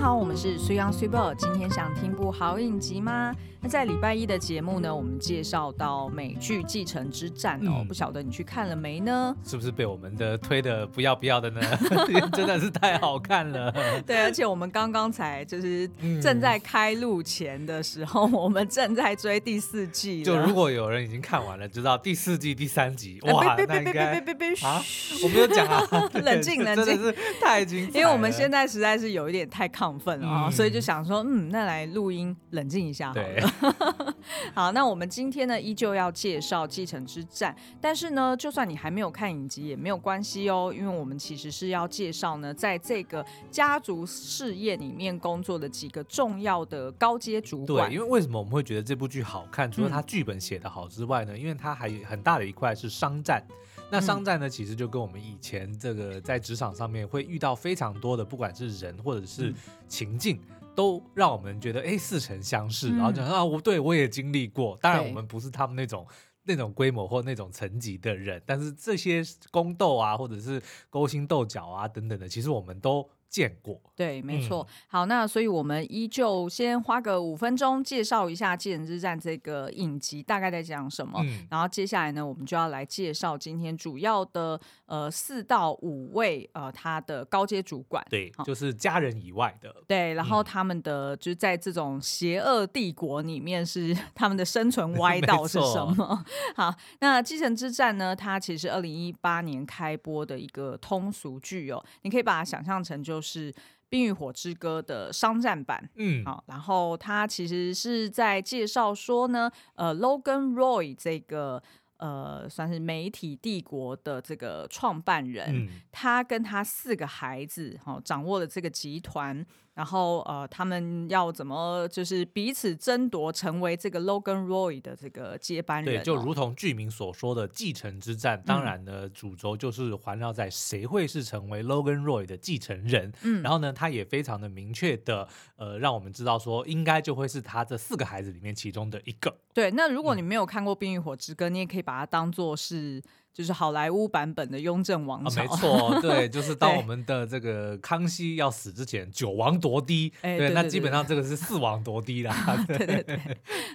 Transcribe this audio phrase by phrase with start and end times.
[0.00, 1.34] 好，我们是水杨水宝。
[1.34, 3.34] 今天想听部好影集吗？
[3.62, 9.36] 那在礼拜一的节目呢，我们介绍到美剧《继承之战》哦，嗯、不晓得你去看了没呢？
[9.44, 11.60] 是不是被我们的推的不要不要的呢？
[12.32, 13.70] 真的是太好看了。
[14.06, 15.86] 对，而且我们刚刚才就是
[16.22, 20.22] 正在开录前的时候，嗯、 我们正在追第四季。
[20.22, 24.82] 就如果有人已经看完了，知道第四季第三集，哇，别别别别别别别啊！
[25.22, 27.98] 我没有讲啊，冷 静冷静，真的是太精彩了。
[28.00, 34.14] 因为我们现在实在是有一点太亢奋啊，所以就想说，嗯，那来录音冷静一下好了。
[34.54, 47.88] 好，那我们今天呢，依旧要介绍《继承之战》，但是呢，就算你还没有看影集也没有关系哦，因为我们其实是要介绍呢，在这个家族事业里面工作的几个重要的高阶主管。
[47.88, 49.70] 对，因为为什么我们会觉得这部剧好看？
[49.70, 53.42] 除了它剧本写得好之外呢，因为它还有很大的一块是商战。
[53.90, 59.54] 那商战呢，其实就跟我们以前这个在职场上面会遇到非常多的，不管是人或者是
[59.88, 60.36] 情境。
[60.36, 64.78] 嗯都让我们觉得哎，似曾相识，嗯、然后讲啊，我对我也经历过。
[64.80, 66.06] 当然，我们不是他们那种
[66.44, 73.06] 那种规模或那种层级的人，但是这些宫斗啊，或者是勾心斗角啊等等的，其实我们都。
[73.30, 74.66] 见过，对，没错。
[74.68, 96.24] 嗯、好，那所以我们依旧先花个五分钟介绍一下《继承之战》这个影集大概在讲什么，嗯、然后接下来呢，我们就要来介绍今天主要的呃四到五位呃他的高阶主管，对，好就是家人以外的，对，然后他们的、嗯、就是在这种邪恶帝国里面是 他们的生存歪道是什么？
[96.56, 103.19] 好，那《继承之战》呢，它其实是二零一八年开播的一个通俗剧哦，你可以把它想象成就。
[103.20, 103.52] 就是
[103.90, 111.62] 《冰与火之歌》的商战版，嗯，好，然后他其实是在介绍说呢，呃，Logan Roy 这个
[111.98, 119.44] 呃，算是媒体帝国的这个创办人，嗯、他跟他四个孩子，哈、哦，掌握了这个集团。
[119.80, 125.94] 然后呃，他们要怎么就是彼此争夺，成为这个 Logan Roy 的这个接班人？
[125.94, 128.42] 对，就如同剧名所说的继承之战。
[128.44, 133.10] 当然呢，嗯、主轴就是环绕在谁会是成为 Logan Roy 的继承人。
[133.22, 135.26] 嗯，然后呢，他也非常的明确的
[135.56, 139.34] 呃，让我们知道说，应该就会是他这四个孩子里面其中的一个。
[139.54, 143.02] 对，那如果你没有看过《冰与火之歌》，嗯、你也可以把它当做是。
[143.32, 145.42] 就是好莱坞版本的《雍正王朝》。
[145.44, 152.34] 啊，没错， 对，就是当我们的这个康熙要死之前，九王夺嫡，对，对，那基本上这个是四王夺嫡啦。
[152.66, 153.18] 对对 对，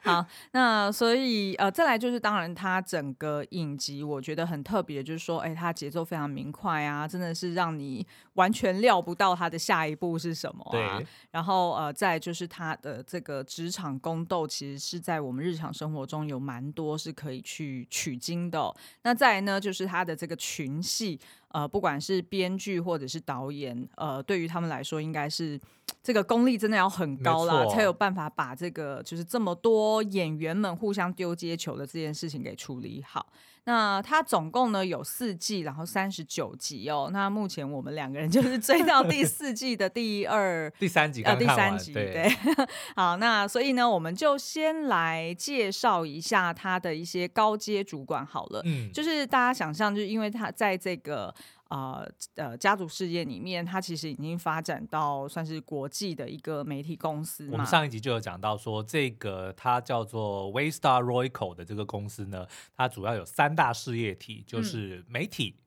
[0.03, 10.71] 好，那所以呃，再来就是，当然它整个影集我觉得很特别，就是说，哎，它节奏非常明快啊，真的是让你完全料不到它的下一步是什么啊。
[10.71, 18.75] 对，然后呃，再就是它的这个职场宫斗，其实是在我们日常生活中有蛮多是可以去取经的哦。
[19.03, 21.17] 那再来那，就是他的这个群系，
[21.55, 25.57] 呃，不管是编剧或者是导演，呃，对于他们来说，应该是
[26.03, 33.25] 这个功力真的要很高啦，才有办法把这个就是这么多演员们互相丢接球的这件事情给处理好。
[33.67, 37.09] 那它总共呢有四季，然后三十九集哦。
[37.11, 42.13] 那目前我们两个人就是追到第四季的第二、 第三集啊，第三集对。
[42.13, 42.29] 对
[42.95, 48.61] 好，那所以呢，我们就先来介绍一下他的一些高阶主管好了。
[48.65, 51.33] 嗯，就是大家想象，就是因为他在这个。
[51.69, 57.49] 呃呃，家族事业里面，它其实已经发展到算是国际的一个媒体公司。
[57.51, 65.63] 我们上一集就有讲到说，这个它叫做 Waystar Royco 的这个公司呢，它主要有三大事业体，就是媒体，嗯、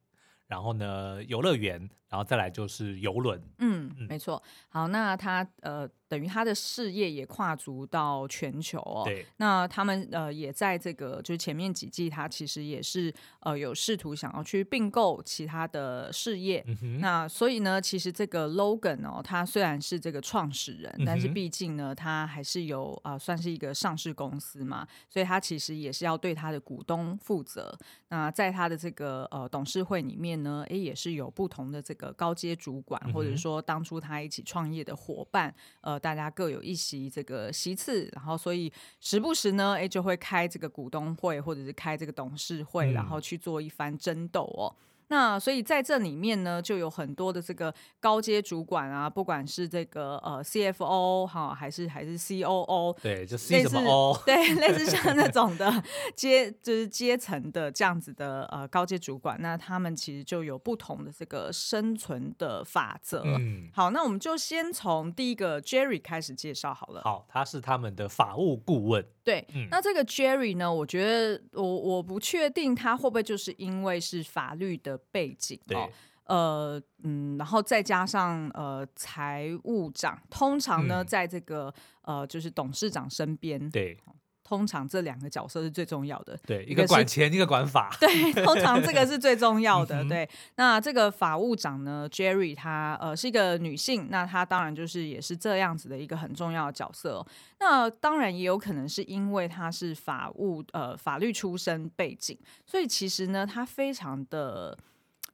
[0.46, 3.40] 然后呢游乐园，然后再来就是游轮。
[3.58, 4.42] 嗯，嗯没错。
[4.68, 5.88] 好，那他呃。
[6.08, 9.02] 等于他的事业也跨足到全球哦。
[9.04, 9.26] 对。
[9.36, 16.64] 那他们呃也在这个就是前面几季，他其实也是呃有试图想要去并购其他的事业。
[17.00, 27.78] 那所以呢，其实这个 Logan 哦，他虽然是这个创始人，嗯、但是毕竟呢，他还是有啊、呃，算是一个上市公司嘛，所以他其实也是要对他的股东负责。
[28.08, 35.98] 那在他的这个呃董事会里面呢，诶也是有不同的这个高阶主管，或者说当初他一起创业的伙伴呃。
[35.98, 44.72] 大家各有一席这个席次，然后所以时不时呢，哎，就会开这个股东会，或者是开这个董事会，然后去做一番争斗哦。
[45.08, 55.82] 那所以在这里面呢，就有很多的这个高阶主管啊，不管是这个呃 CFO 哈，还是还是 COO，对，就 C 什么 O，对，类似像那 种的
[56.14, 63.22] 阶就是阶层的这样子的呃高阶主管，那他们其实就有不同的这个生存的法则。
[63.24, 67.00] 嗯，好，那我们就先从第一个 Jerry 开始介绍好了。
[67.04, 69.02] 好，他是他们的法务顾问。
[69.24, 74.97] 对，嗯、那这个 Jerry 呢，我觉得我我不确定他会不会就是因为是法律的。
[75.10, 75.88] 背景对哦。
[76.24, 81.72] 呃，嗯，然后再加上呃，财务长通常呢，在这个、
[82.02, 83.96] 嗯、呃，就是董事长身边，对，
[84.48, 90.26] 通常这两个角色是最重要的，对，一个管钱，一个管法，对，通常这个是最重要的，嗯、对。
[90.54, 97.22] 那这个法务长呢，Jerry，她呃是一个女性，那她当然就是也是这样子的一个很重要的角色。
[97.60, 104.78] 那当然也有可能是因为她是法务呃法律出身背景，所以其实呢，她非常的。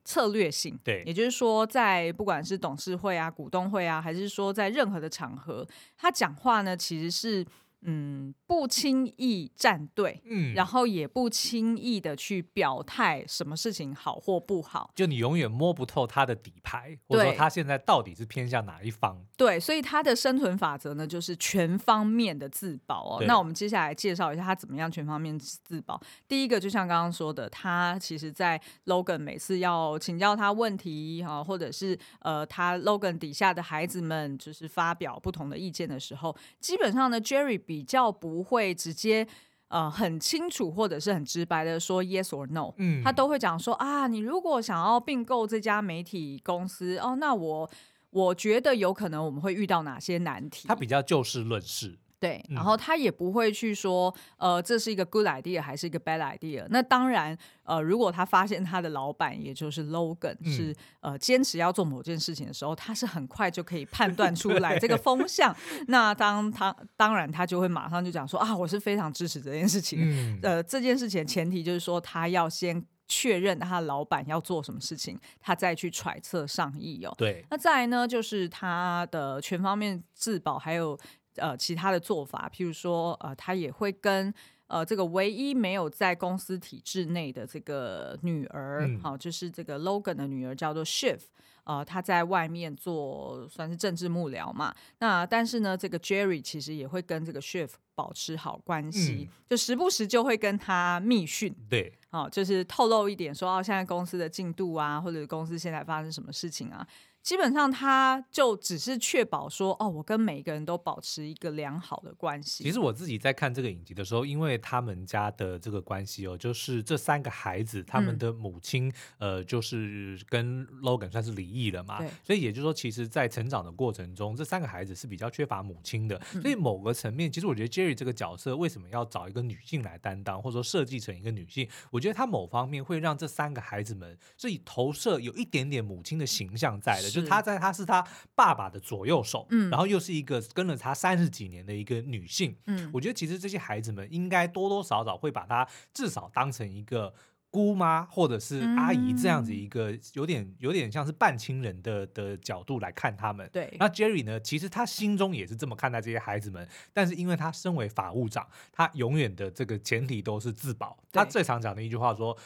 [0.07, 5.67] 策略性，对，也就是说，在不管是董事会啊、股东会啊，还是说在任何的场合，
[5.97, 7.47] 他讲话呢，其实是。
[7.85, 19.25] 嗯，不轻易站队，嗯，然后也不轻易的去表态什么事情好或不好，就你永远摸不透他的底牌，或者说他现在到底是偏向哪一方？
[19.37, 23.25] 对，所以他的生存法则呢，就是全方面的自保哦。
[23.27, 26.01] 那我们接下来介绍一下他怎么样全方面自保。
[26.27, 39.27] 第一个，就像刚刚说的，他其实，在 Logan 每次要请教他问题哈，或者是呃，他 Logan 底下的孩子们就是发表不同的意见的时候，基本上呢，Jerry 比比较不会直接
[39.67, 47.69] 呃很清楚或者是很直白的说 yes or no，嗯，他都会讲说啊，你如果想要并购这家媒体公司哦，那我
[48.11, 50.69] 我觉得有可能我们会遇到哪些难题？
[50.69, 51.99] 他比较就事论事。
[52.25, 56.67] 对，然后他也不会去说，呃，这是一个 good idea 还是一个 bad idea。
[56.71, 65.55] 那当然，呃，如果他发现他的老板，也就是 Logan 是呃坚持要做某件事情的时候，他是很快就可以判断出来这个风向。
[65.89, 69.99] 那当他当然他就会马上就讲说啊，我是非常支持这件事情。
[70.01, 77.15] 嗯、呃，这件事情的前提就是说，他要先确认他的老板要做什么事情，他再去揣测上意哦。
[77.19, 80.99] 对，那再来呢，就是他的全方面自保，还有。
[81.37, 84.33] 呃，其他的做法，譬如说，呃，他也会跟
[84.67, 91.19] 呃这个唯一没有在公司体制内的这个女儿，好、就是这个 Logan 的女儿叫做 Shiv，
[91.65, 94.75] 呃，他在外面做算是政治幕僚嘛。
[94.99, 106.87] 那但是呢，这个 Jerry 其实也会跟这个 Shiv 保持好关系，嗯、就时不时就会跟他密讯，对，好、哦，就是透露一点说，哦，现在公司的进度啊，或者公司现在发生什么事情啊。
[107.25, 112.63] 基本上，他就只是确保说，哦，我跟每一个人都保持一个良好的关系。
[112.63, 126.21] 其实我自己在看这个影集的时候，因为他们家的这个关系哦，就是这三个孩子，他们的母亲，嗯、呃，就是跟 Logan 算是离异了嘛，所以也就是说，其实，在成长的过程中，这三个孩子是比较缺乏母亲的。
[126.43, 137.14] 所以某个层面，其实我觉得 Jerry 这个角色为什么要找一个女性来担当，或者说设计成一个女性，我觉得他某方面会让这三个孩子们是以投射有一点点母亲的形象在的。
[137.15, 147.15] 就是他在，他是他爸爸的左右手，嗯，然后又是一个跟了他三十几年的一个女性，嗯，我觉得其实这些孩子们应该多多少少会把他至少当成一个
[147.51, 153.49] 姑妈或者是阿姨这样子一个有点有点像是半亲人的的角度来看他们。
[153.53, 160.99] 对，那 Jerry 呢，其实他心中也是这么看待这些孩子们，但是因为他身为法务长，他永远的这个前提都是自保。
[161.13, 162.37] 他最常讲的一句话说。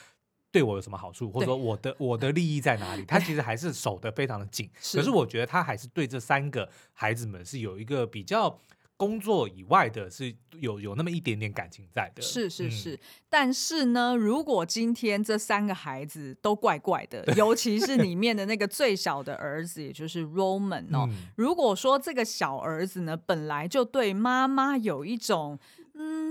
[0.51, 3.05] 对我有什么好处，或者说我的我的利益在哪里？
[3.05, 4.71] 他其实还是守得非常的紧。
[4.95, 8.59] 可是我觉得他还是对这三个孩子们是有一个比较
[8.97, 12.23] 工作以外的，是有有那么一点点感情在的。
[12.23, 12.99] 是是是，嗯、
[13.29, 25.59] 但是呢，如果今天这三个孩子都怪怪的，尤其是里 面的那个最小的儿子，也就是 Roman 哦，嗯、如果说这个小儿子呢，本来就对妈妈有一种。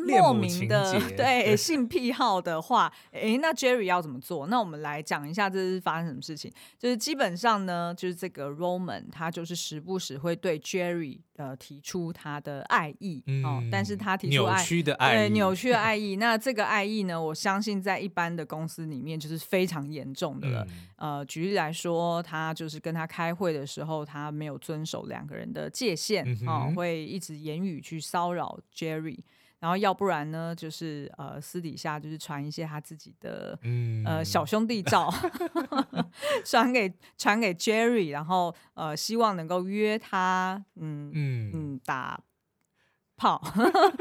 [0.08, 4.48] 嗯，莫名的对性癖好的话，诶，那 Jerry 要怎么做？
[4.48, 6.52] 那我们来讲一下这是发生什么事情。
[6.78, 16.16] 就是基本上呢，就是这个 Roman 他就是时不时会对 Jerry 呃提出他的爱意、嗯、哦，但是他提出爱扭曲的爱意，对扭曲的爱意。
[16.16, 20.68] 那这个爱意呢，我相信在一般的公司里面就是非常严重的了。
[20.98, 29.20] 嗯、呃，举例来说，他就是跟他开会的时候，他没有遵守两个人的界限哦，会一直言语去骚扰 Jerry。
[29.60, 35.12] 然后要不然呢，就是呃私底下就是传一些他自己的、嗯、呃小兄弟照，
[36.46, 42.22] 传给传给 Jerry，然后呃希望能够约他，嗯嗯嗯打
[43.16, 43.42] 炮。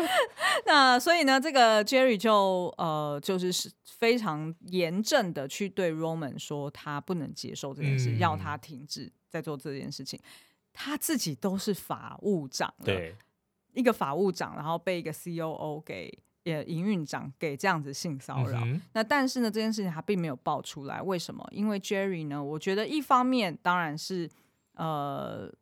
[0.66, 10.20] 那所以呢，这个 Jerry 就呃就是是非常严正的去对 Roman 说，他不能接受这件事，嗯、要他停止在做这件事情。
[10.78, 13.16] 他自己都是法务长了，对。
[13.76, 16.10] 一个法务长，然后被一个 COO 给
[16.44, 21.46] 呃营运长给这样子性骚扰，嗯、那但是呢，这件事情他并没有爆出来，为什么？
[21.52, 24.28] 因为 Jerry 呢，我觉得一方面当然是
[24.74, 25.52] 呃，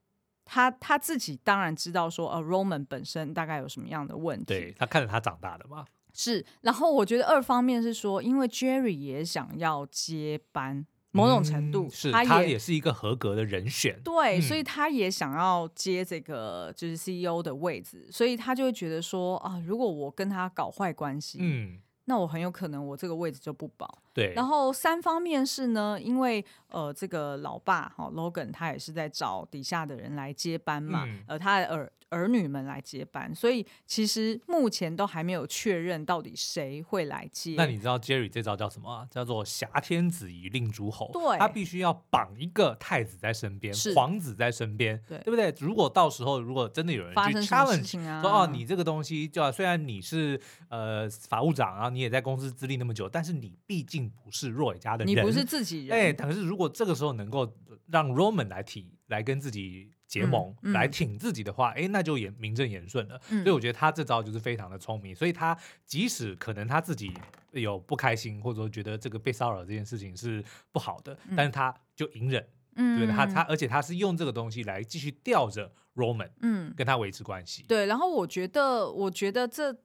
[0.44, 6.47] 他他自己当然知道说呃 Roman 本身大概有什么样的问题，对，他看着他长大的嘛，是。
[6.61, 10.87] 然后我觉得二方面是说，因为 Jerry 也想要接班。
[11.14, 13.99] 某种程度，嗯、是他也，他也是一个合格的人选。
[14.02, 24.02] 对，嗯、所以他也想要接这个就是 CEO 的位置，所以他就会觉得说啊，如果我跟他搞坏关系，嗯，那我很有可能我这个位置就不保。
[24.12, 26.44] 对，然后三方面是呢，因为
[26.75, 37.54] 呃，这个老爸哈、哦、Logan 他也是在找底下的人来接班嘛，嗯、呃，他的儿儿女们来接班，所以其实目前都还没有确认到底谁会来接。
[37.57, 39.07] 那你知道 Jerry 这招叫什么、啊？
[39.11, 41.11] 叫做挟天子以令诸侯。
[41.12, 45.52] 对，他必须要绑一个太子在身边，皇子在身边，对，对不对？
[45.59, 54.11] 如果到时候如果真的有人去 challenge、啊、说哦，你这个东西就虽然你是呃法务长啊，你也在公司资历那么久，但是你毕竟。
[54.25, 55.99] 不是若伟家的人，你不是自己人。
[55.99, 57.56] 哎，可是如果这个时候能够
[57.87, 63.21] 让 Roman 来提，来跟自己结盟，嗯嗯、来挺自己的话，哎，那就也名正言顺了。
[63.30, 65.14] 嗯、所以我觉得他这招就是非常的聪明。
[65.14, 67.12] 所以他即使可能他自己
[67.52, 77.64] 有不开心，或者说觉得这个被骚扰这件事情是不好的，嗯、但是他就隐忍，嗯、对他他，而且他是用这个东西来继续吊着 Roman，嗯，跟他维持关系。
[77.68, 79.76] 对，然后我觉得，我觉得这。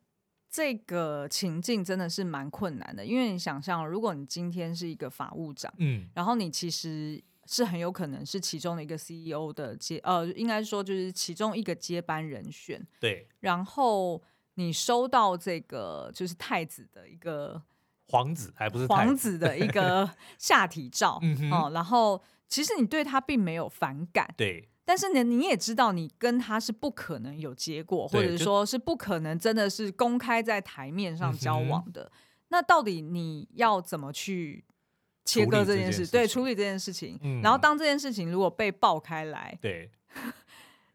[0.49, 13.27] 这个情境真的是蛮困难的，因为你想象，如果你今天是一个法务长，嗯，然后你其实是很有可能是其中的一个 CEO 的接，呃，应该说就是其中一个接班人选，对。
[13.41, 14.21] 然后
[14.55, 17.61] 你收到这个就是太子的一个
[18.07, 24.67] 皇子，还不是皇子的一个 下体照，嗯哼，哦，然后其实你对他并没有反感，对。
[24.89, 32.05] 但是呢，你也知道，你跟他是不可能有结果，或者说是不可能真的是公开在台面上交往的。
[32.05, 32.11] 嗯、
[32.47, 34.65] 那到底你要怎么去
[35.25, 36.07] 切割这件事？
[36.07, 37.19] 对，处理这件事情。
[37.21, 39.91] 嗯、然后当这件事情如果被爆开来，对，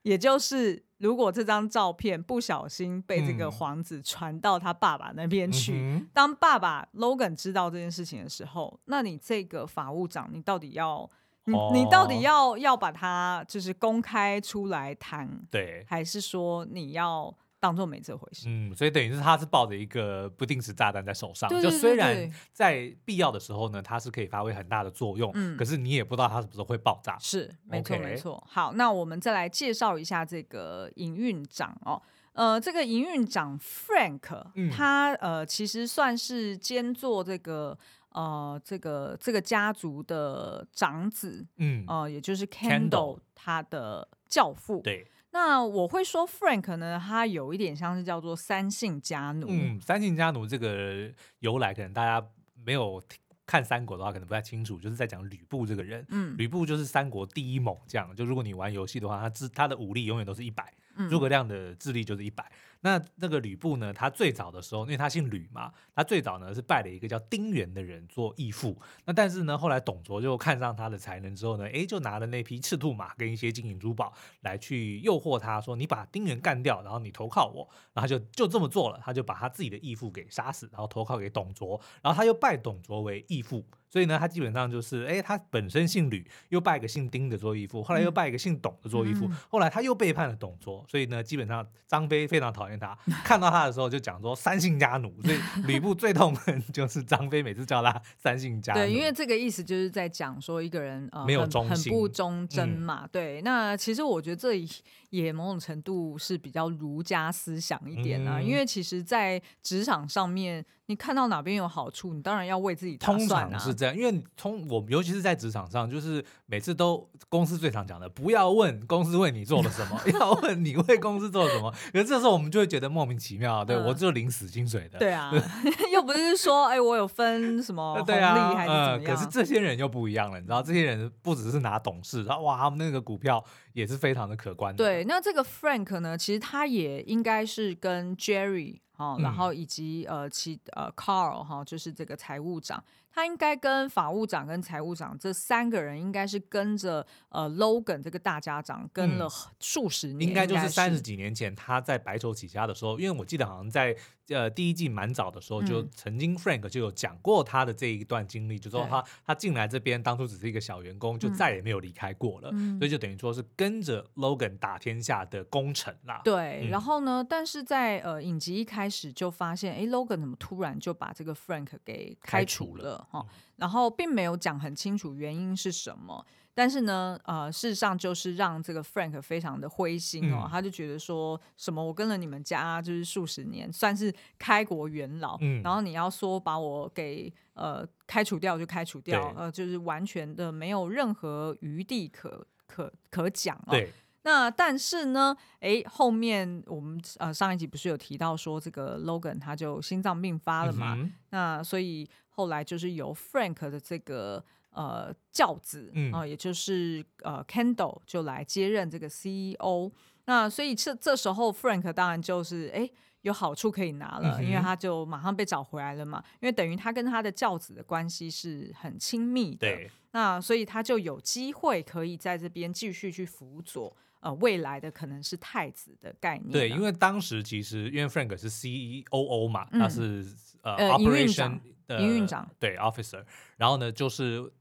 [0.03, 11.09] 也就是如果这张照片不小心被这个皇子传到他爸爸那边去，嗯、当爸爸 Logan 知道这件事情的时候，那你这个法务长，你到底要？
[11.47, 18.47] 你你到底要要把它就是公开出来谈，对，还是说你要当做没这回事？
[18.49, 27.19] 嗯，所以等于是他是抱着一个不定时炸弹在手上，对对对对，就虽然在必要的时候呢，它是可以发挥很大的作用，嗯，可是你也不知道它什么时候会爆炸。
[27.19, 28.43] 是，没错没错。
[28.49, 32.01] 好，那我们再来介绍一下这个营运长哦，
[32.33, 37.77] 呃，这个营运长 Frank，、嗯、他呃其实算是兼做这个。
[38.15, 44.81] 呃，这个这个家族的长子，嗯，呃，也就是 Kendall 他的教父。
[44.83, 49.49] 对，那我会说 Frank 呢，他有一点像是叫做三姓家奴。
[49.51, 52.25] 嗯，三姓家奴这个由来，可能大家
[52.65, 53.03] 没有
[53.45, 54.79] 看三国的话，可能不太清楚。
[54.79, 58.15] 就是在讲吕布这个人，嗯，吕布就是三国第一猛将。
[58.15, 60.73] 就如果你玩游戏的话，他智他的武力永远都是一百，
[61.11, 62.49] 诸葛亮的智力就是一百。
[62.85, 63.95] 那那个吕布呢？
[63.95, 68.79] 他最早的时候，因为他姓吕嘛，他最早呢是拜了一个叫丁原的人做义父。
[69.07, 74.13] 那但是呢，后来董卓就看上他的才能之后呢，诶，就拿了那匹赤兔马跟一些金银珠宝
[74.43, 83.65] 来去诱惑他说：“你把丁原干掉，然后你投靠我。”然后就就这么做了，他就把他自己的义父给杀死，然后投靠给董卓，然后他又拜董卓为义父。
[83.95, 90.85] 所以呢，他基本上就是，哎，他本身姓吕，又拜个姓丁的做义父，后来又拜一个姓董的做义父，嗯、后来他又背叛了董卓。
[90.89, 95.15] 所以呢，基本上张飞非常讨厌他，看到他的时候就讲说三姓家奴。
[95.23, 98.81] 所以吕布最痛恨就是张飞，每次叫他三姓家奴。
[98.81, 103.03] 对，因为这个意思就是在讲说一个人呃没有忠心，很不忠贞嘛。
[103.05, 104.67] 嗯、对，那其实我觉得这
[105.15, 110.65] 也某种程度是比较儒家思想一点啊，嗯、因为其实，在职场上面。
[110.87, 112.95] 你看到哪边有好处，你当然要为自己。
[112.99, 121.73] 通常是这样，因为通我尤其是在职场上，就是每次都公司最常讲的，不要问公司为你做了什么， 要问你为公司做了什么。
[121.91, 124.99] 可是这时候我们就会觉得莫名其妙，对、嗯、我就领死薪水的。
[124.99, 125.33] 对啊，
[125.91, 128.13] 又不是说哎，我有分什么红利
[128.55, 129.01] 还是怎么样？
[129.01, 133.43] 嗯、可是这些人又不一样了，你知道，这些人不只是拿董事，然后哇，他们那个股票
[133.75, 134.83] 也是非常的可观的。
[134.83, 138.81] 对，那这个 Frank 呢，其实他也应该是跟 Jerry。
[138.97, 142.81] 哦，然后以及呃，其呃，Carl 哈，就是这个财务长，
[143.15, 149.29] 他应该跟法务长跟财务长这三个人，应该是跟着呃 Logan 这个大家长跟了
[149.61, 153.97] 数十年，应该就是三十几年前他在白手起家的时候，因为我记得好像在。
[154.29, 166.23] 呃，第一季蛮早的时候，就曾经 Frank 就有讲过他的这一段经历，嗯、就说他他进来这边当初只是一个小员工，就再也没有离开过了，嗯、所以就等于说是跟着 Logan 打天下的功臣啦。
[166.25, 173.25] 对，嗯、然后呢，但是在呃影集一开开始就发现，哎，Logan 怎么突然就把这个 Frank 给开除了哈？
[173.57, 176.25] 然后并没有讲很清楚原因是什么。
[176.57, 193.73] 但是呢，呃，事实上就是让这个 Frank 非常的灰心哦，嗯、他就觉得说什么我跟了你们家就是数十年，算是开国元老，嗯、然后你要说把我给呃开除掉就开除掉，呃，就是完全的没有任何余地可可可讲哦。
[193.73, 193.93] 对
[194.23, 200.95] 那但是呢，哎，后面我们呃上一集不是有提到说这个 Logan 他就心脏病发了嘛？
[200.95, 204.45] 嗯、那所以后来就是由 Frank 的这个。
[204.77, 209.89] 呃，教子啊、呃，也就是呃，Kendall 就来接任这个 CEO。
[210.25, 216.21] 那所以这这时候，Frank 当然就是哎，有好处可以拿了，因为他就马上被找回来了嘛。
[216.41, 219.69] 因为等于他跟他的教子的关系是很亲密的。
[220.11, 226.51] 那所以他就有机会可以在这边继续去辅佐呃未来的可能是太子的概念。
[226.51, 230.27] 对，因为当时其实因为 Frank 是 CEO 嘛，他是、
[230.63, 233.25] 嗯、呃 Operation 的营运长对 Officer，
[233.57, 234.53] 然后呢就是。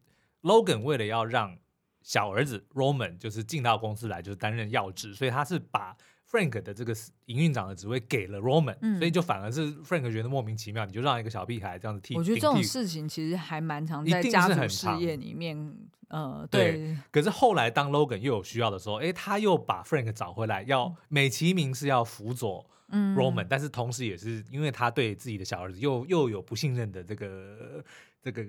[0.44, 1.58] Logan 为了要让
[2.02, 5.96] 小儿子 Roman 就是进到公司来，就是担任要职，所以他是把
[6.30, 6.94] Frank 的这个
[7.28, 12.14] 营运长的职位给了 Roman，、嗯、所以就反而是 Frank 觉得莫名其妙，你就让一个小屁孩这样子替。
[12.18, 15.74] 我觉得这种事情其实还蛮常在家族事业里面，
[16.10, 16.74] 呃，对。
[16.74, 22.70] 对可是后来当 Logan 又有需要的时候，哎，他又把 Frank 找回来，要美其名是要辅佐
[23.16, 27.84] Roman，、嗯、但是同时也是因为他对自己的小儿子又又有不信任的这个
[28.22, 28.46] 这个。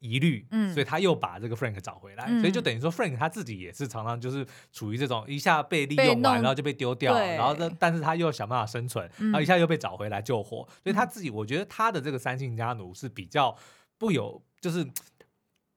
[0.00, 13.56] 疑虑，嗯，所以他又把这个 Frank 找回来，嗯、所以就等于说 Frank 他自己也是常常就是处于这种一下被利用完，然后就被丢掉，然后呢，但是他又想办法生存，然后一下又被找回来救活，嗯、所以他自己我觉得他的这个三姓家奴是比较
[13.98, 14.86] 不有就是。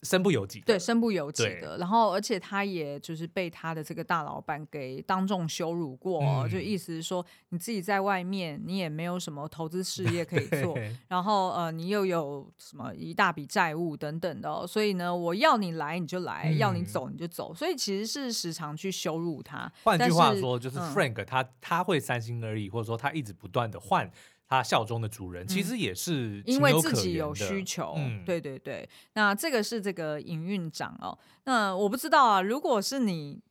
[0.03, 1.77] 身不由己，对，身不由己的。
[1.77, 10.75] 然后，而且他也就是被他的这个大老板给当众羞辱过，嗯、就意思是说，你自己在外面，你也没有什么投资事业可以做，
[11.08, 19.72] 然后呃，你又有什么一大笔债务等等的、哦，所以呢，我要你来你就来，嗯、要你走你就走，所以其实是时常去羞辱他。
[19.84, 24.10] 换句话说，是就是 Frank 他、嗯、他会三心二意，或者说他一直不断的换。
[24.51, 28.88] 他效忠的主人其实也是因为自己有需求，嗯、对对对。
[29.13, 31.17] 那这个是这个营运长哦。
[31.46, 33.41] 那我不知道啊，如果是你，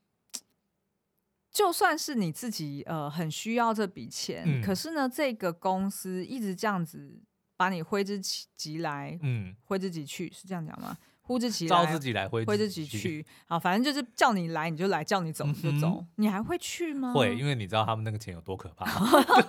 [1.51, 7.19] 就算是你自己呃很需要这笔钱，嗯、可是呢，这个公司一直这样子
[7.57, 8.21] 把你挥之
[8.55, 10.95] 即来，嗯，挥之即去，是这样讲吗？
[11.31, 13.25] 呼之即来，招之即来，挥之即去。
[13.47, 16.05] 好，反正就是叫你来你就来，叫你走你就走。
[16.17, 17.13] 你还会去吗？
[17.13, 18.85] 会，因为你知道他们那个钱有多可怕。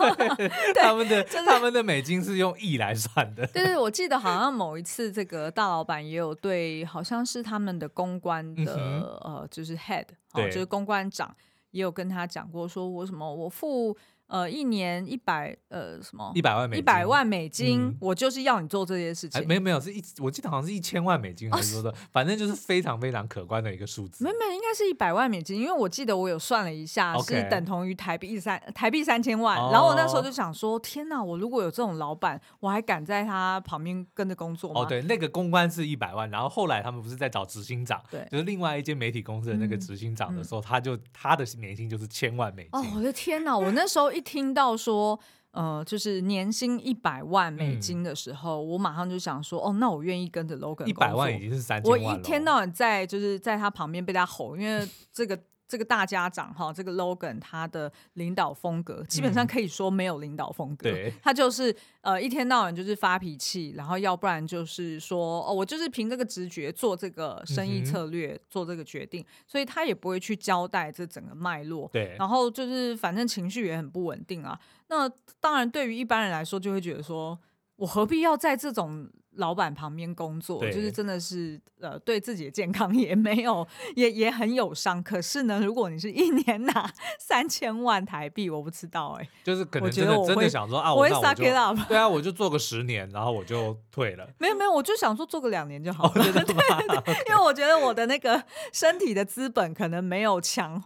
[0.80, 3.48] 他们的他们的美金是用亿来算的。
[3.48, 8.76] 对对，我记得好像某一次，这个大老板也有对，好像是他们的公关的
[9.24, 11.36] 呃，就是 head，就是公关长，
[11.72, 13.98] 也有跟他讲过，说我什么我付。
[14.32, 16.32] 呃，一年一百呃什么？
[16.34, 19.46] 一百万美金，一百万美金，嗯、我就是要你做这些事情。
[19.46, 24.24] 没有没有，是一我记得好像是一千万美金还是说的，哦、反正就是非常非常可观的一个数字。
[24.24, 27.44] 没有没有，应该是一百万美金，因为我记得我有算了一下，Okay.
[27.44, 29.58] 是等同于台币三台币三千万。
[29.58, 34.80] 哦、然后我那时候就想说，天哪，我如果有这种老板，我还敢在他旁边跟着工作吗？
[34.80, 42.72] 哦，对，那个公关是一百万，然后后来他们不是在找执行长，对，就是另外一间媒体公司的那个执行长的时候，嗯、他就他的年薪就是千万美金。
[42.72, 45.20] 哦，我的天哪，我那时候一听到说。
[45.54, 52.08] 呃，就是年薪一百万美金的时候，嗯、我马上就想说，哦，那我愿意跟着 Logan 一百万已经是三千万了。
[52.08, 55.38] 我一天到晚在就是在他旁边被他吼，因为这个。
[55.72, 74.60] 这个大家长哈，这个 Logan 他的领导风格基本上可以说没有领导风格，嗯、对，他就是呃一天到晚就是发脾气，然后要不然就是说哦，我就是凭这个直觉做这个生意策略，嗯、做这个决定，所以他也不会去交代这整个脉络，对，然后就是反正情绪也很不稳定啊。
[74.90, 77.40] 那当然对于一般人来说，就会觉得说
[77.78, 79.10] 我何必要在这种。
[79.36, 83.66] 老板旁边工作，就是真的是呃，对自己的健康 也没有，
[83.96, 85.02] 也也很有伤。
[85.02, 94.28] 可是呢，如果你是一年拿 三千万台币，我不知道哎、欸，就是可能真的真的想说啊，我会 suck it up，对啊，我就做个十年，然后我就退了。
[94.38, 100.84] 没有没有，我就想说做个两年就好了， 对对对，因为我觉得我的那个身体的资本可能没有强。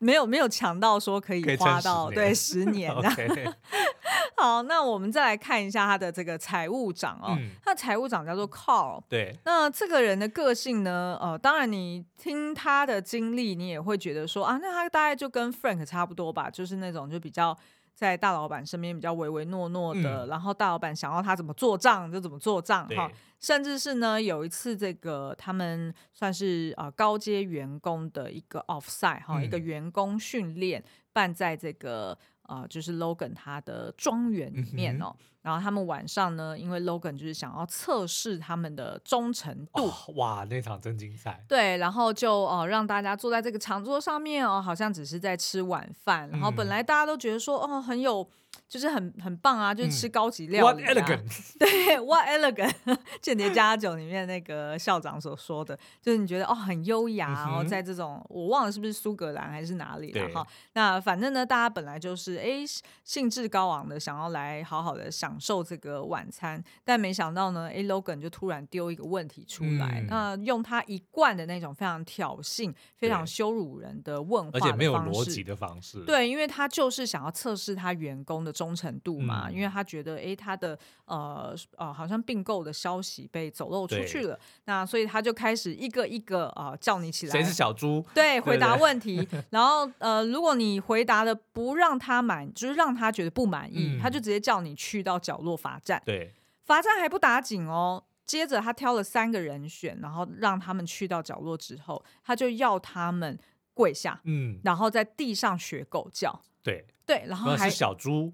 [0.00, 3.08] 没有没有强到说可以花到十对十年的。
[3.14, 3.52] Okay
[4.36, 9.00] 好，那我们再来看一下他的这个财务长哦，嗯、他的财务长叫做 Carl。
[9.08, 11.16] 对，那这个人的个性呢？
[11.20, 17.56] 呃，当然你听他的经历，你也会觉得说啊，那他大概就跟 Frank 差不多吧，就是那种就比较。
[17.96, 23.14] 在大老板身边比较唯唯诺诺的，嗯、然后大老板想要他怎么做账就怎么做账哈对，
[23.44, 35.14] 甚至是呢有一次这个他们算是啊、呃、高阶员工的一个 offsite 哈、嗯，一个员工训练办在这个呃，就是 Logan 他的庄园里面哦。
[35.18, 39.88] 嗯然后他们晚上呢，因为 Logan 就是想要测试他们的忠诚度。
[39.88, 41.44] 哦，哇，那场真精彩。
[41.46, 46.30] 对，然后就哦让大家坐在这个长桌上面哦，好像只是在吃晚饭。
[46.30, 48.26] 然后本来大家都觉得说哦很有。
[48.68, 50.92] 就是很很棒啊，就是吃高级料理、啊。
[50.92, 51.58] 嗯、What elegant？
[51.58, 52.98] 对，What elegant？
[53.34, 60.46] 间谍家家酒里面那个校长所说的，就是你觉得哦很优雅，然后在这种我忘了是不是苏格兰还是哪里了哈。
[60.72, 62.64] 那反正呢，大家本来就是哎
[63.04, 76.00] 兴致高昂的想要来好好的享受这个晚餐，但没想到呢，哎 Logan 就突然丢一个问题出来，嗯、那用他一贯的那种非常挑衅、非常羞辱人的问话的方式，而且没有逻辑的方式。
[76.00, 78.64] 对，因为他就是想要测试他员工的忠。
[78.64, 88.04] 忠诚度嘛，因为他觉得，哎，他的呃呃，好像并购的消息被走漏出去了，那所以他就开始一个一个啊、呃、叫你起来，谁是小猪？
[88.14, 89.26] 对，回答问题。
[89.50, 96.02] 然后呃，如果你回答的不让他满，就是让他觉得不满意，嗯、他就直接叫你去到角落罚站。
[96.04, 96.32] 对，
[96.64, 103.38] 罚站还不打紧哦，接着他挑了三个人选，然后让他们去到角落之后，他就要他们
[103.72, 106.42] 跪下，嗯，然后在地上学狗叫。
[106.62, 108.32] 对对，然后还是小猪。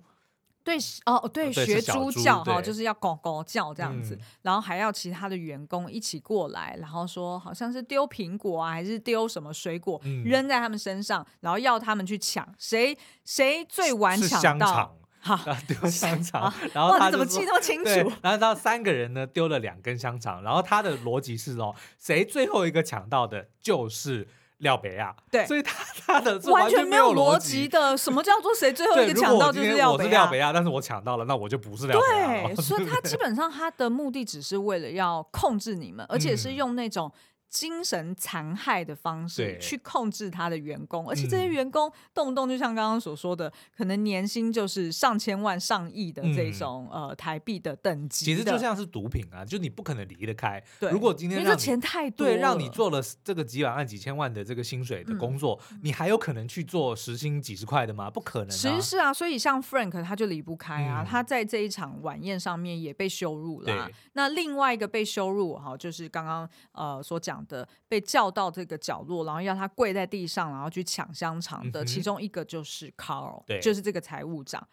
[0.70, 18.12] 对哦，对，对学猪叫哈，就是要狗狗叫这样子，嗯、然后还要其他的员工一起过来，然后说好像是丢苹果啊，还是丢什么水果、嗯、扔在他们身上，然后要他们去抢，谁谁最晚抢到，好 丢香肠，然后他怎么记那么清楚？
[18.22, 24.28] 然后到三个人呢丢了两根香肠，然后他的逻辑是哦，谁最后一个抢到的就是。
[24.60, 29.90] 廖北亚，对，所以他他的完全没有逻辑的，什么叫做谁最后一个抢到就是廖北亚？
[29.90, 32.46] 我是廖北亚，但是我抢到了，那我就不是廖北亚。
[32.46, 37.10] 对， 所以他基本上他的目的只是为了要控制你们，而且是用那种。
[37.50, 48.24] 精神残害的方式去控制他的员工，而且这些员工动不动就像刚刚所说的，嗯、可能年薪就是上千万、上亿的这种、嗯、呃台币的等级。
[48.24, 50.62] 其实就像是毒品啊，就你不可能离得开。
[50.78, 58.08] 对，如果今天因为这钱太多，对，让你做了这个几百万、几千万的这个薪水的工作，嗯、你还有可能去做时薪几十块的吗？
[58.08, 58.56] 不可能、啊。
[58.56, 63.90] 其实是啊，所以像 Frank 他就离不开啊，嗯、他在这一场晚宴上面也被羞辱了、啊。
[64.12, 68.30] 那另外一个被羞辱哈，就是刚刚呃所讲的被叫。
[68.30, 74.64] 到这个角落，然后要他跪在地上，然后去抢香肠的，嗯、其中一个就是 Carl，对就是这个财务长。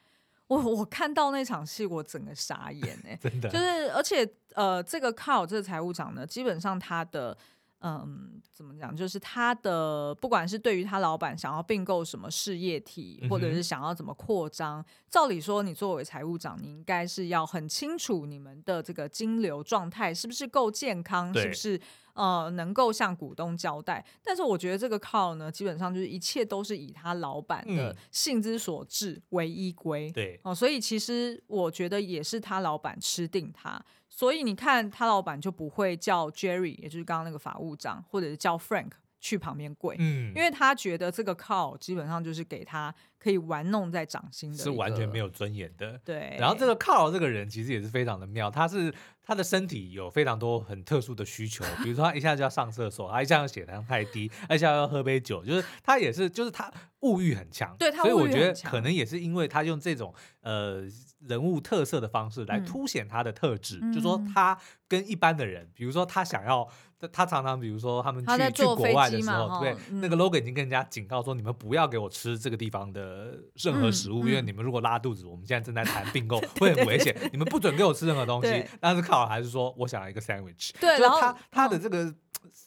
[0.45, 7.35] 我我看到那场戏，我整个傻眼哎、欸， 真的，就是而且呃，这个 Carl 这个财务长呢，基本上他的
[7.81, 21.79] 嗯，怎么讲，就是他的不管是对于他老板想要并购什么事业体，或者是想要怎么扩张，嗯、照理说，你作为财务长，你应该是要很清楚你们的这个金流状态是不是够健康，是不是？
[22.13, 30.11] 呃，能够向股东交代，但是我觉得这个 call 呢，基本上就是一切都是以他老板的性之所至为依归。
[30.11, 33.79] 对、嗯，哦、呃，所以其实我觉得也是他老板吃定他，
[34.17, 46.01] 所以你看他老板就不会叫 Jerry，也就是刚刚那个法务长，或者是叫 Frank 去旁边跪，嗯，因为他觉得这个 call 基本上就是给他可以玩弄在掌心的，是完全没有尊严的。
[46.03, 48.91] 对，然后这个 call 这个人其实也是非常的妙，他是。
[49.27, 57.75] 他的身体有非常多很特殊的需求，比如说他一下就要上厕所，他一下要血糖太低，一下要喝杯酒，就是他也是，就是他物欲很强。
[57.77, 60.83] 对，他所以我觉得可能也是因为他用这种呃
[61.27, 66.67] 人物特色的方式来凸显他的特质，嗯、就说他跟一般的人，比如说他想要，
[67.11, 78.65] 他常常比如说他们去去国外的时候，对，嗯、那个 Logan 已经跟人家警告说，你们不要给我吃这个地方的任何食物，因为你们如果拉肚子，我们现在正在谈并购， 会很危险，你们不准给我吃任何东西。
[78.79, 79.27] 但是靠。
[79.27, 80.71] 还是说，我想要一个 sandwich。
[80.79, 82.15] 对，然后他他的这个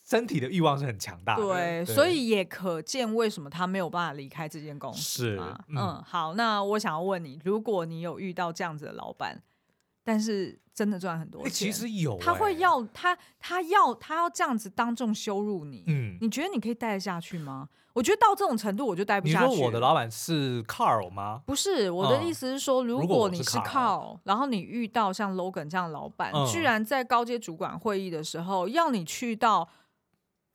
[0.07, 1.43] 身体的欲望是很强大的。
[1.43, 5.01] 对，对，所以也可见为什么他没有办法离开这间公司。
[5.01, 9.43] 是，嗯，嗯，好，那我想要问你，如果你有遇到这样子的老板，
[10.05, 17.69] 但是真的赚很多钱，其实有、欸，他会要他他要他要这样子当众羞辱你，嗯，你觉得你可以待得下去吗？
[17.93, 19.49] 我觉得到这种程度，我就待不下去。
[19.49, 21.43] 你说我的老板是 Carl 吗？
[21.45, 29.69] 不是，我的意思是说，如果你是 Carl，然后你遇到像 Logan 这样的老板，居然在高阶主管会议的时候要你去到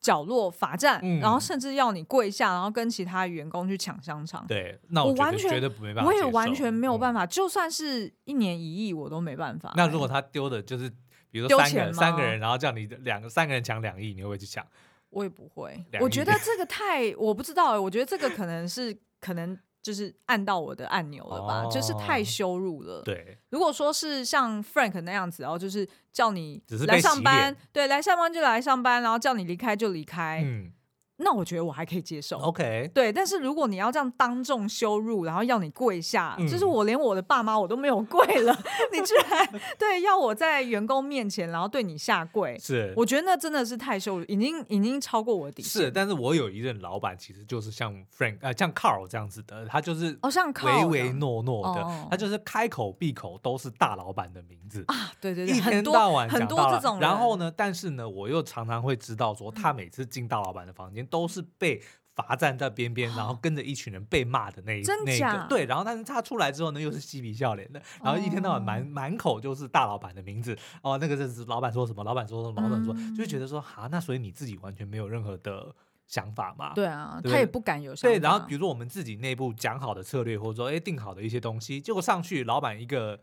[0.05, 4.45] 角落罚站，然后甚至要你跪下，然后跟其他员工去抢香肠。
[4.47, 7.25] 对，那我完全觉得没办法，我也完全没有办法。
[7.25, 9.73] 就算是一年一亿，我都没办法。
[9.75, 10.87] 那如果他丢的就是，
[11.31, 14.63] 比如说三个人三个人，然后叫你两个三个人抢两亿，你会不会去抢？
[15.09, 23.03] 我也不会， 我觉得这个太我不知道哎，我觉得这个可能是可能就是按到我的按钮了吧，哦、就是太羞辱了。
[23.03, 30.71] 对，如果说是像 Frank 那样子，然后就是叫你来上班，对，来上班就来上班，然后叫你离开就离开，嗯，
[31.17, 33.11] 那我觉得我还可以接受，OK，对。
[33.11, 38.53] 但是如果你要这样当众羞辱，然后要你跪下，嗯、就是我连我的爸妈我都没有跪了，
[38.91, 45.83] 你居然对要我在员工面前然后对你下跪，是，我觉得那真的是太羞辱，已经已经超过我的底线。
[45.83, 56.99] 是，但是我有一任老板，其实就是像 Frank 呃像 Carl 这样子的，他就是哦像唯唯诺诺的，哦、他就是开口闭口都是大老板的名字啊，对对对，一天到晚很多这种。
[56.99, 61.81] 然后呢，但是呢，我又常常会知道说，他每次进大老板的房间都是被。
[62.15, 75.75] 罚站在边边，然后跟着一群人被骂的那一那个，对，然后但是他出来之后呢，又是嬉皮笑脸的，然后一天到晚满满口就是大老板的名字哦，那个是老板说什么，老板说什么，老板说，就会觉得说，哈，那所以你自己完全没有任何的
[76.07, 76.73] 想法嘛？
[76.73, 78.15] 对啊，他也不敢有想法。
[78.15, 83.19] 对，然后比如说我们自己内部讲好的策略，或者说哎定好的一些东西，结果上去老板一个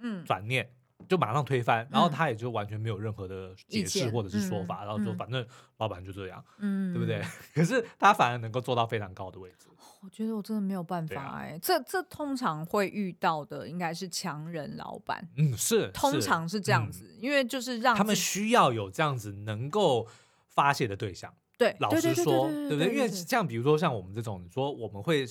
[0.00, 0.68] 嗯转念。
[1.08, 5.46] 就马上推翻，然后他也就完全没有任何的解释或者是说法，嗯、然后说反正
[5.78, 7.22] 老板就这样，嗯，对不对？
[7.54, 9.68] 可是他反而能够做到非常高的位置。
[10.02, 20.06] 我觉得我真的没有办法哎、欸，啊、这这通常会遇到的应该是强人老板，嗯，是，通常是这样子，嗯、因为就是让他们需要有这样子能够
[20.48, 21.32] 发泄的对象。
[21.58, 22.92] 对，老实说，对不对？
[22.92, 25.24] 因为像比如说像我们这种，说我们会。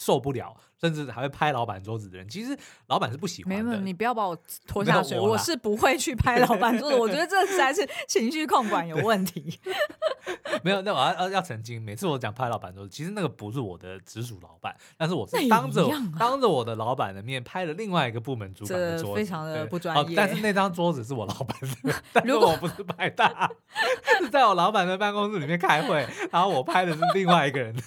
[0.00, 3.62] 受不了，甚至还会拍老板桌子的人，其实老板是不喜欢的。
[3.62, 4.36] 没有，你不要把我
[4.66, 6.96] 拖下水，我，我是不会去拍老板桌子。
[6.96, 9.60] 我觉得这才是情绪控管有问题。
[10.64, 20.14] 没有，那我要要要澄清，每次我讲拍老板桌子，其实那个不是我的直属老板，但是我是当着、啊、当着我的老板的面拍了另外一个部门主管的桌子，非常的不专业、哦。
[20.16, 23.50] 但是那张桌子是我老板的，但是我不是拍他，
[24.18, 27.82] 是在我老板的办公室里面开会，然后我拍的是另外一个人的。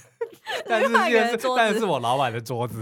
[0.68, 2.82] 但是，是，但是我老板的桌子，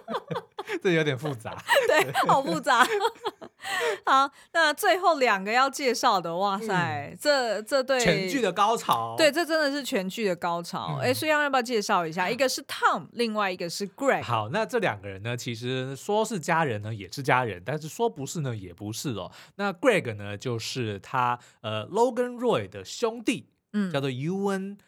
[0.82, 1.56] 这有点复杂。
[1.86, 2.86] 对，好复杂。
[4.06, 10.98] 好，那最后两个要介绍的，哇塞，嗯、这这对全剧的高潮，对，这真的是全剧的高潮。
[11.02, 12.30] 哎、嗯，苏央要不要介绍一下？
[12.30, 14.22] 一个是 Tom，另外一个是 Greg。
[14.22, 19.30] 好，那这两个人呢，其实说是家人呢，也是家人，但是说不是呢，也不是哦。
[19.56, 24.78] 那 Greg 呢，就是他呃 Logan Roy 的兄弟，嗯，叫做 Ewan。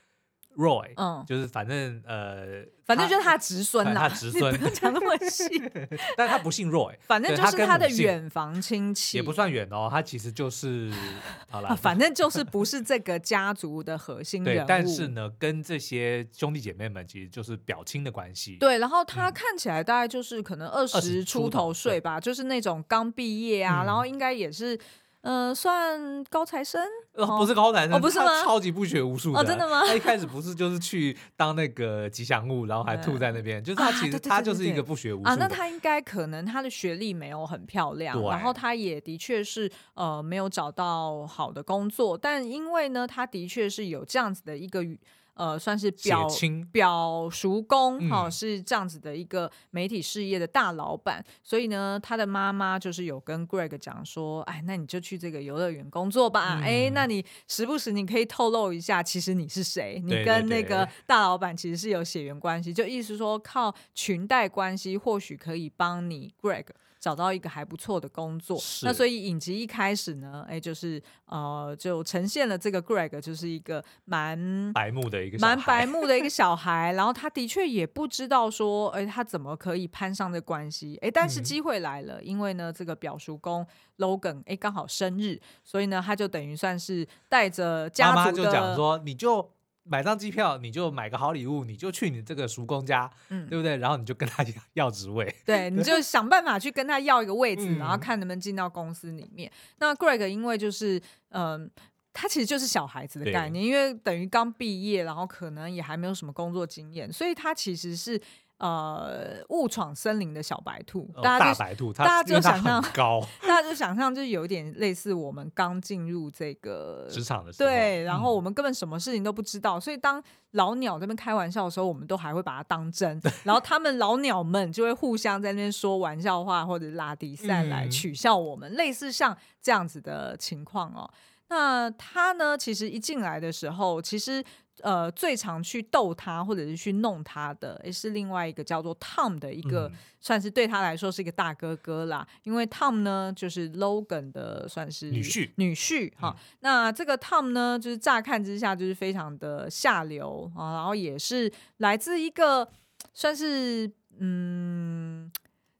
[0.56, 4.52] Roy，嗯，就是反正呃，反正就是他侄孙呐，他侄孙。
[4.74, 5.44] 讲那么细，
[6.16, 10.92] 但他不姓 Roy，反正就是他的远房亲戚，也不算远哦，他其实就是
[11.48, 24.78] 好了，反正就是不是这个家族的核心 人物，但是呢，跟这些兄弟姐妹们其实就是表亲的关系，对，然后他看起来大概就是可能二十出头岁吧，就是那种刚毕业啊，然后应该也是。
[25.22, 26.82] 嗯、呃，算高材生？
[27.12, 28.42] 呃，不是高材生，哦，不是吗？
[28.42, 29.40] 超级不学无术的。
[29.40, 29.82] 哦，真的吗？
[29.86, 35.34] 他一开始不是就是去当那个吉祥物，然后还 吐在那边，就是他其实他就是一个不学无术啊。
[35.34, 44.84] 那他应该可能他的学历没有很漂亮，然后他也的确是呃没有找到好的工作，但因为呢，他的确是有这样子的一个。
[45.34, 60.00] 呃，算是表清表叔公哈、哦，是这样子的一个媒体事业的大老板，嗯、所以呢，他的妈妈就是有跟 Greg 讲说，哎，那你就去这个游乐园工作吧，嗯、哎，那你时不时你可以透露一下，其实你是谁？
[60.04, 66.66] 你跟那个大老板其实是有血缘关系，就意思说靠裙带关系，或许可以帮你 Greg。
[67.00, 80.98] 找到一个还不错的工作，那所以影集一开始呢，哎，就是呃，就呈现了这个 Greg 就是一个蛮白目的一个蛮白目的一个小孩，然后他的确也不知道说，哎，他怎么可以攀上这关系？
[81.00, 89.50] 哎，但是机会来了，嗯、因为呢，这个表叔公 Logan 哎刚好生日，所以呢，他就等于算是带着家族的，妈妈就讲说，你就。
[89.90, 93.76] 买张机票，你就买个好礼物，你就去你这个叔公家，嗯，对不对？
[93.78, 99.50] 然后你就跟他 要职位，对，你就想办法去跟他要一个位置，嗯、然后看能不能进到公司里面。
[99.78, 100.96] 那 Greg 因为就是，
[101.30, 101.70] 嗯、呃，
[102.12, 108.20] 他其实就是小孩子的概念，因为等于刚毕业，然后可能也还没有什么工作经验，所以他其实是。
[108.60, 131.10] 呃，误闯森林的小白兔，大家就大白兔，大家就想象高， 大家就想象就有点类似我们刚进入这个职场的时候，对，然后我们根本什么事情都不知道，嗯、所以当老鸟这边开玩笑的时候，我们都还会把它当真，然后他们老鸟们就会互相在那边说玩笑话或者拉低赛来取笑我们，嗯、类似像这样子的情况哦。
[131.48, 134.44] 那他呢，其实一进来的时候，其实。
[134.82, 142.26] 呃，最常去逗他或者是去弄他的，也是另外一个叫做 Tom 的一个，嗯、算是对他来说是一个大哥哥啦。
[142.42, 146.36] 因为 Tom 呢，就是 Logan 的算是女婿，女婿哈。
[146.36, 152.68] 嗯、那这个 Tom 呢，就是乍看之下就是非常的下流啊，然后也是来自一个
[153.14, 154.59] 算是嗯。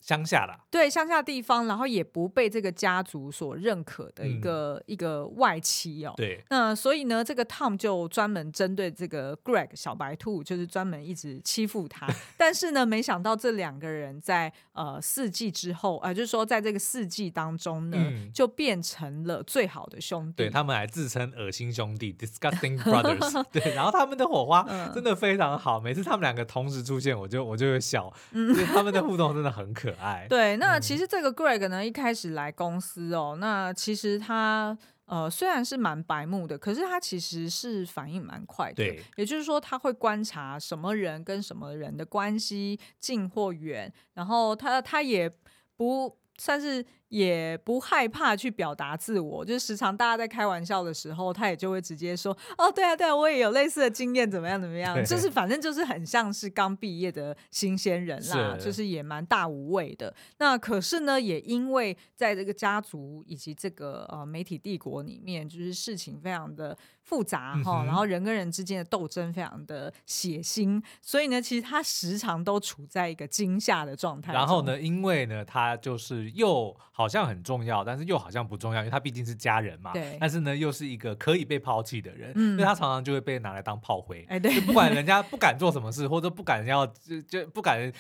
[0.01, 6.15] 乡下啦，对乡下地方，然后也不被这个家族所认可的一个、嗯、一个外戚哦。
[6.17, 12.09] 对，那所以呢，这个 Tom 就专门针对这个 Greg 小白兔，就是专门一直欺负他。
[12.39, 20.35] 但是呢，没想到这两个人在呃四季之后，呃，就是说在这个四季当中呢，嗯、就变成了最好的兄弟。
[20.37, 23.45] 对，他们还自称恶心兄弟 （Disgusting Brothers）。
[23.53, 30.27] 对，然后他们的火花真的非常好，嗯、每次他们两个同时出现，我就我就会笑，因为他们的互动真的很可爱。
[30.29, 34.77] 对，那其实这个 Greg 呢，一开始来公司哦，那其实他
[35.07, 38.75] 呃虽然是蛮白目的，可是他其实是反应蛮快的。
[38.75, 45.31] 对，也就是说他会观察什么人跟什么人的关系近或远，然后他他也
[45.77, 46.85] 不算是。
[47.11, 60.15] 也不害怕去表达自我，就是时常大家在开玩笑的时候，他也就会直接说：“哦，对啊，对啊，我也有类似的经验，怎么样，怎么样？”就是反正就是很像是刚毕业的新鲜人啦，是就是也蛮大无畏的。
[60.39, 74.33] 那可是呢，也因为在这个家族以及这个呃媒体帝国里面，就是事情非常的复杂哈，嗯、然后人跟人之间的斗争非常的血腥，所以呢，其实他时常都处在一个惊吓的状态。
[74.33, 76.73] 然后呢，因为呢，他就是又。
[77.01, 79.93] 好像很重要，但是又好像不重要，因为他毕竟是家人嘛。
[79.95, 80.19] 对。
[80.21, 84.27] 但是呢，又是一个可以被抛弃的人，嗯、所以他常常就会被拿来当炮灰。
[84.29, 84.55] 哎，对。
[84.55, 87.91] 就不管人家不敢做什么事，或者不敢要，就就不敢。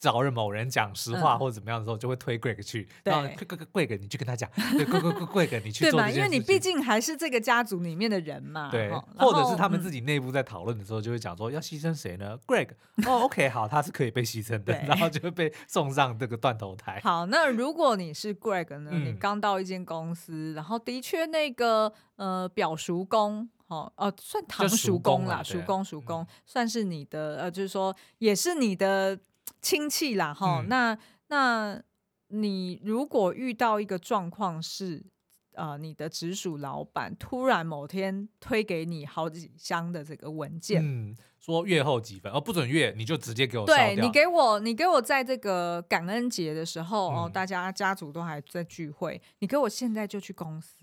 [0.00, 6.10] 找人某人讲实话或者怎么样的时候，就会推 Greg 去，然后 Greg 你去跟他讲，对 Greg 你去做这件事情。
[6.10, 8.70] 对嘛，因为你毕竟还是这个家族里面的人嘛。
[8.70, 12.70] 对，或者是他们自己内部在讨论的时候，就会讲说要牺牲谁呢？Greg，
[13.06, 16.98] 哦， OK，好，他是可以被牺牲的，然后就会被送上这个断头台。
[17.04, 18.90] 好，那如果你是 Greg 呢？
[18.92, 29.18] 你刚到一间公司，然后的确那个呃表叔公，哦哦，算堂叔公啦，叔公叔公，算是你的呃，就是说也是你的。
[29.60, 31.82] 亲戚啦，哈、嗯，那那
[32.28, 35.04] 你如果遇到一个状况是，
[35.54, 43.64] 呃，你的直属老板突然某天推给你好几箱的这个文件，嗯，说月后几分，哦，不准月，你就直接给我。
[43.64, 50.76] 对，你给我，你给我在这个感恩节的时候，嗯、哦，大家家族都还在聚会，你给我现在就去公司。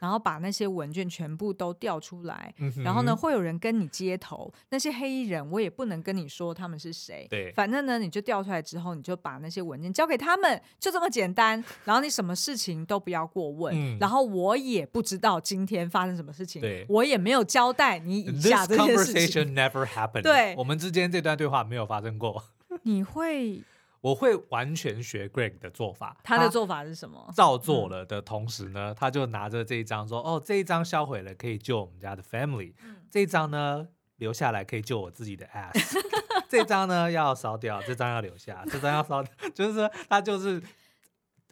[0.00, 4.52] 然后把那些文件全部都调出来，嗯、然后呢，会有人跟你接头。
[4.68, 7.26] 那些黑衣人，我也不能跟你说他们是谁。
[7.30, 11.64] 对，反正呢，你就调出来之后，你就把那些文件交给他们，就这么简单。
[11.84, 13.74] 然后你什么事情都不要过问。
[13.74, 19.54] 嗯、然后我也不知道今天发生什么事情，我也没有交代你以下这些事情。
[19.54, 20.22] Never happened。
[20.22, 22.42] 对，我们之间这段对话没有发生过。
[22.82, 23.62] 你会。
[24.04, 26.14] 我会完全学 Greg 的做法。
[26.22, 27.26] 他的做法是什么？
[27.34, 35.98] 照做了的同时呢，嗯、他就拿着这一张说：“哦，这一张销毁了可以救我们家的 family，、嗯、这一张呢留下来可以救我自己的 ass，
[36.50, 39.32] 这张呢要烧掉，这张要留下，这张要烧掉。
[39.54, 40.62] 就是说他就是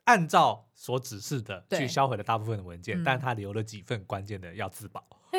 [0.04, 5.02] 按照所指示的去销毁了大部分的文件，对但他留了几份关键的要自保。
[5.30, 5.38] 哎、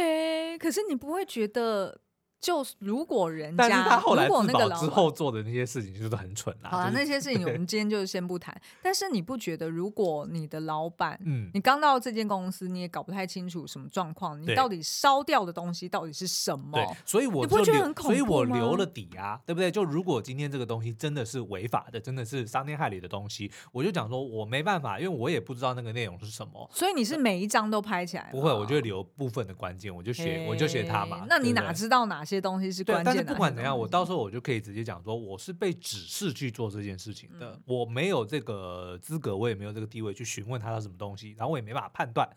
[0.54, 2.02] 欸，可是你不会觉得？
[2.43, 6.69] 就如果人家，但是他后来自保之后做的那些事情，就是很蠢啦。
[6.69, 8.53] 好了，那些事情我们 今天就先不谈。
[8.82, 16.73] 但是你不觉得，如果你的老板，嗯，你刚到这间公司，你也搞不太清楚什么状况，你到底烧掉的东西到底是什么？
[16.73, 19.71] 对，所以我就留，所以我留了底啊，对不对？
[19.71, 26.69] 就如果今天这个东西真的是违法的，真的是伤天害理的东西，我就讲说我没办法，因为我也不知道那个内容是什么。
[26.73, 28.27] 所以你是每一张都拍起来？
[28.34, 31.25] 不会，我就留部分的关键，我就学，我就学他嘛。
[31.29, 33.06] 那你哪知道哪些东西是关键？
[33.06, 42.30] 但是不管怎样，我到时候我就可以直接讲说，我是被指示去做这件事情的，嗯、我没有这个资格，我也没有这个地位去询问他的什么东西，然后我也没办法判断。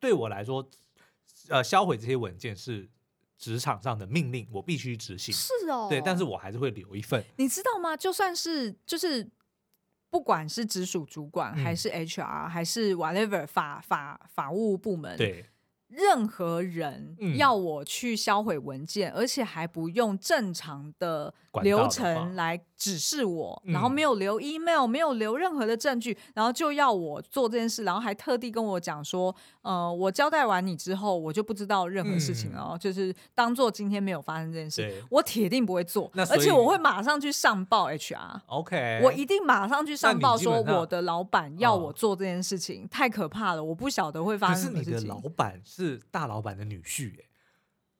[0.00, 0.68] 对我来说，
[1.48, 2.88] 呃，销毁这些文件是
[3.38, 5.34] 职场上的命令，我必须执行。
[5.34, 7.24] 是哦，对，但是我还是会留一份。
[7.36, 7.96] 你知道吗？
[7.96, 9.28] 就算是就是，
[10.10, 15.46] 不管是直属主管，还是 HR，、嗯、还是 whatever 法法法务部门，对。
[15.96, 38.40] 任何人要我去销毁文件，嗯、而且还不用正常的流程来指示我，然后没有留 email，没有留任何的证据，然后就要我做这件事，然后还特地跟我讲说，呃，我交代完你之后，我就不知道任何事情了，嗯、就是当做今天没有发生这件事，我铁定不会做，而且我会马上去上报 HR。
[38.46, 44.92] OK，我一定马上去上报说我的老板要我做这件事情，太可怕了，我不晓得会发生什么事情。
[44.92, 47.24] 可是你的老板是大老板的女婿，哎。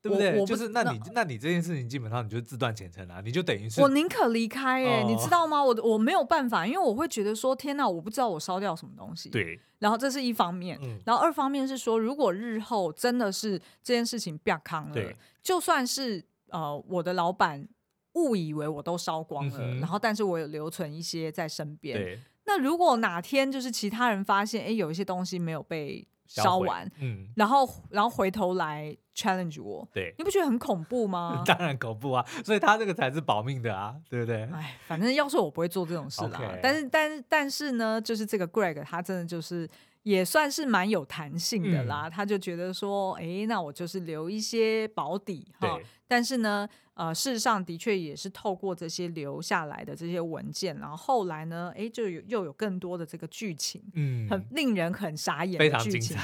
[0.04, 0.44] 对不对？
[0.44, 5.64] 就是那你那你这件事情基本上你就自断前程啊，你就等于是我宁可离开哎，你知道吗？
[5.64, 9.30] 我我没有办法，因为我会觉得说天哪，我不知道我烧掉什么东西。
[9.30, 15.12] 对，然后这是一方面，然后二方面是说，如果日后真的是这件事情变康了，
[15.42, 17.66] 就算是呃我的老板
[18.12, 31.42] 误以为我都烧光了，然后但是我有留存一些在身边，那如果哪天就是其他人发现，哎，有一些东西没有被烧完，嗯，然后然后回头来 challenge 我，对，你不觉得很恐怖吗？
[31.46, 34.42] 当然恐怖啊，所以他这个才是保命的啊， 对不对？
[34.52, 36.40] 哎，反正要是我不会做这种事啦。
[36.40, 36.60] Okay.
[36.62, 39.68] 但是但是但是呢，就是这个 Greg 他真的就是。
[40.04, 45.81] 也算是蛮有弹性的啦，嗯、他就觉得说，哎，那我就是留一些保底哈。
[46.06, 56.16] 但是呢，呃，事实上的确也是透过这些留下来的这些文件，然后后来呢，哎，就有又有更多的这个剧情，嗯，很令人很傻眼的剧情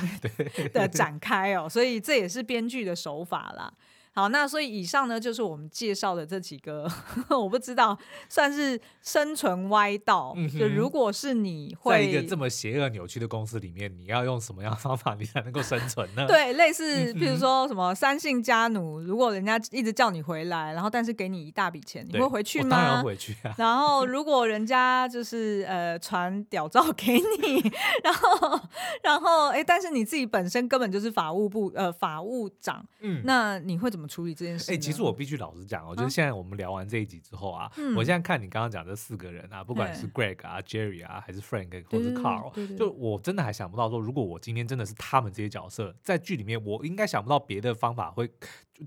[0.73, 3.73] 的展开哦，所以这也是编剧的手法啦。
[4.13, 6.91] 好，那所以以上呢，就是我们介绍的这几个，
[7.31, 7.97] 我不知道
[8.29, 10.35] 算是生存歪道。
[10.37, 16.27] 嗯、就如果是你会在一个这么邪恶扭曲的公司里面，你要用什么样的方法， 你才能够生存呢？
[16.27, 22.77] 对，类似比如说什么三姓家奴，如果人家一直叫你回来，然后但是给你一大笔钱，你会回去吗？
[22.77, 23.55] 当然回去啊。
[23.57, 28.61] 然后 如果人家就是呃传屌照给你，然后
[29.05, 34.00] 然后哎，但是你自己本身根本就是法务部呃法务长，嗯，那你会怎么？
[34.01, 34.73] 怎么处理这件事？
[34.73, 48.27] 哎、欸，其实我必须老实讲，我觉得现在我们聊完这一集之后啊，嗯、我现在看你刚刚讲这四个人啊，不管是 Greg 啊、Jerry 啊，还是 Frank 或者是 Carl，就我真的还想不到说，如果我今天真的是他们这些角色在剧里面，我应该想不到别的方法会，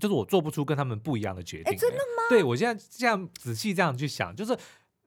[0.00, 2.24] 就是我做不出跟他们不一样的决定、真的吗？
[2.28, 4.58] 对，我现在这样仔细这样去想，就是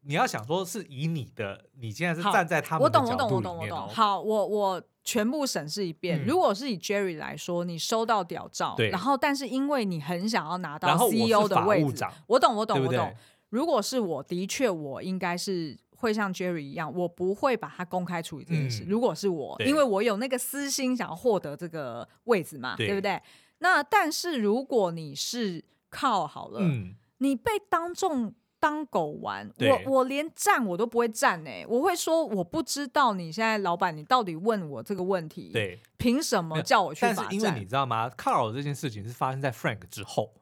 [0.03, 3.89] 你要想说是以你的，你现在是站在他们的角度里面、哦、我懂，我懂，我懂，我懂。
[3.89, 4.81] 好，我我。
[5.07, 6.21] 全部审视一遍。
[6.21, 13.15] 嗯、如果是以 Jerry 来说，你收到屌照，然后但是因为你很想要拿到 CEO 的位置，我，我懂，我懂，对对我懂。
[13.49, 18.83] 如果是我的确，我应该是会像 Jerry 一样，我不会把它公开处理这件事。
[18.83, 23.21] 嗯、如果是我，因为我有那个私心想要获得这个位置嘛，对，对不对？
[23.59, 28.33] 那但是如果你是靠好了，嗯、你被当众。
[28.59, 37.15] 当狗玩，我我连站我都不会站哎、欸，我会说我不知道你现在老板你到底问我这个问题，对，凭什么叫我去罚站？
[37.17, 40.33] 但是因为你知道吗？Carl 这件事情是发生在 Frank 之后。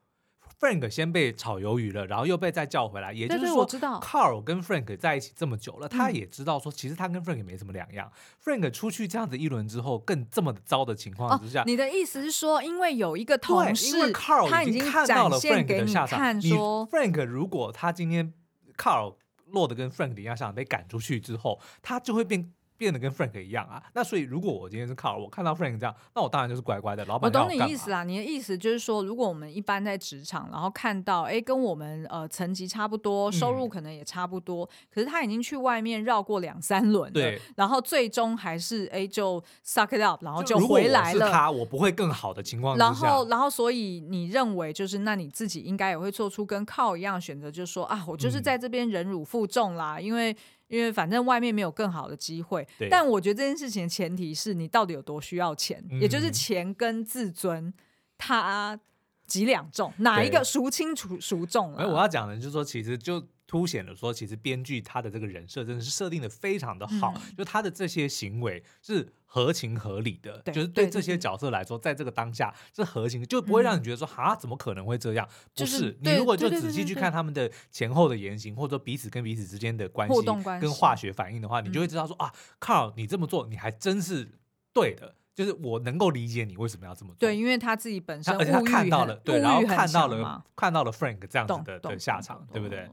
[0.66, 8.12] Frank 先被炒鱿鱼了，然后又被再叫回来，也就是说，Carl 跟 Frank 在一起这么久了，他也知道说，其实他跟 Frank 没什么两样。
[8.44, 18.34] Frank 出去这样子一轮之后，更这么糟的情况之下，你的意思是说，因为有一个同事，因为 Carl 已经看到了 Frank 的下场，你 Frank 如果他今天
[18.76, 19.18] Carl
[19.52, 22.52] 落得跟 Frank 一样下场，被赶出去之后，他就会变。
[22.78, 27.06] 变得跟 Frank 一样啊，那所以如果我今天是 Carl，我看到 Frank 这样，那我当然就是乖乖的。
[27.06, 41.28] 老板，我懂你意思啦，你的意思就是说，如果我们一般在职场，然后看到哎，跟我们呃层级差不多，收入可能也差不多，嗯、可是他已经去外面绕过两三轮了，对，然后最终还是哎就 suck it up，然后就回来了。
[41.28, 42.78] 是他，我不会更好的情况。
[42.78, 50.36] 然后，然后所以你认为就是那你自己应该也会做出跟 Carl 一样的选择，就是说啊，我就是在这边忍辱负重啦，嗯、因为。
[50.68, 57.74] 因为反正外面没有更好的机会，但我觉得这件事情的前提是你到底有多需要钱，嗯、也就是钱跟自尊，
[58.18, 58.80] 它
[59.28, 61.84] 几两重，哪一个孰轻孰孰重啊？
[61.84, 63.26] 哎，我要讲的就是说，其实就。
[63.48, 75.28] 凸显了说，其实编剧他的这个人设真的是设定的非常的好，嗯、就他的这些行为是合情合理的，就是对这些角色来说，在这个当下是合情，就不会让你觉得说啊、嗯，怎么可能会这样？
[75.54, 80.16] 不是，就是、你如果就仔细去看他们的前后的言行，或者说彼此跟彼此之间的关系
[80.62, 82.32] 跟化学反应的话，你就会知道说啊
[82.62, 84.40] ，Carl，你这么做你还真是
[84.72, 87.18] 对的，就是我能够理解你为什么要这么做。
[87.20, 92.90] 对，因为他自己本身，而且他看到了，对，然后看到了看到了 Frank 这样子的的下场，对不对？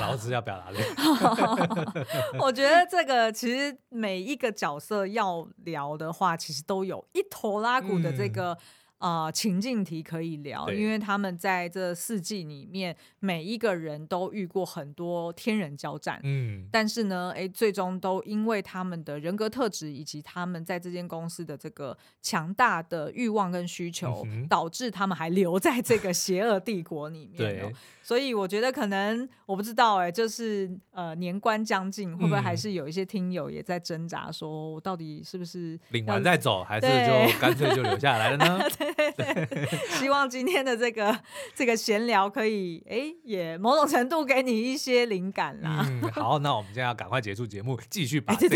[0.00, 0.78] 老师要表达的，
[2.40, 8.52] 我觉得这个其实每一个角色要聊的话，其实都有一头拉骨的这个。
[8.52, 8.58] 嗯
[8.98, 16.18] 啊、呃，情境题可以聊，因为他们在这四季里面，每一个人都遇过很多天人交战。
[16.22, 27.36] 嗯，但是呢，哎，最终都因为他们的人格特质以及他们在这间公司的这个强大的欲望跟需求，嗯、导致他们还留在这个邪恶帝国里面。
[27.36, 27.74] 对，
[28.04, 38.60] 所以我觉得可能我不知道，哎，就是呃，年关将近，会不会还是有一些听友也在挣扎，说我到底是不是领完再走，还是就干脆就留下来了呢？
[38.76, 39.66] 对对，
[39.98, 41.18] 希望今天的这个
[41.54, 45.86] 这个闲聊可以，哎，也某种程度给你一些灵感啦。
[45.88, 48.48] 嗯，好，那我们现在要赶快结束节目，继续把这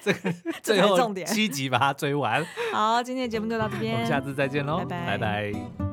[0.00, 0.32] 这个
[0.62, 2.46] 最后七集把它追完。
[2.72, 5.06] 好，今天的节目就到这边，我们下次再见喽，拜拜。
[5.06, 5.91] 拜拜。